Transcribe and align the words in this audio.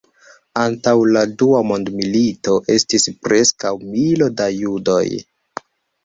Antaŭ 0.59 0.91
la 1.15 1.21
Dua 1.41 1.59
Mondmilito 1.71 2.55
estis 2.75 3.05
preskaŭ 3.27 3.73
milo 3.91 4.31
da 4.41 4.47
judoj. 4.55 5.03